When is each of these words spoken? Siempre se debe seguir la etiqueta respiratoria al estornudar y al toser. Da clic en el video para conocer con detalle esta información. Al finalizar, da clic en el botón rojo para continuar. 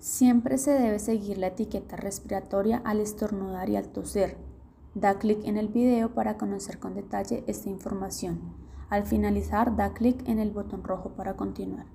Siempre 0.00 0.58
se 0.58 0.70
debe 0.70 1.00
seguir 1.00 1.38
la 1.38 1.48
etiqueta 1.48 1.96
respiratoria 1.96 2.80
al 2.84 3.00
estornudar 3.00 3.68
y 3.68 3.76
al 3.76 3.88
toser. 3.88 4.36
Da 4.94 5.18
clic 5.18 5.44
en 5.44 5.56
el 5.56 5.68
video 5.68 6.14
para 6.14 6.38
conocer 6.38 6.78
con 6.78 6.94
detalle 6.94 7.42
esta 7.48 7.68
información. 7.68 8.38
Al 8.90 9.04
finalizar, 9.04 9.74
da 9.74 9.92
clic 9.94 10.26
en 10.28 10.38
el 10.38 10.52
botón 10.52 10.84
rojo 10.84 11.10
para 11.10 11.34
continuar. 11.34 11.86